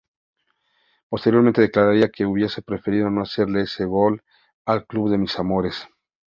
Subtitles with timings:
[1.09, 4.23] Posteriormente declararía que "Hubiese preferido no hacerle ese gol
[4.65, 5.87] al club de mis amores".